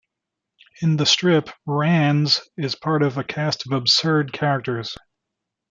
In 0.81 0.97
the 0.97 1.05
strip, 1.05 1.51
"Rands" 1.67 2.41
is 2.57 2.73
part 2.73 3.03
of 3.03 3.19
a 3.19 3.23
cast 3.23 3.67
of 3.67 3.71
absurd 3.73 4.33
characters. 4.33 4.97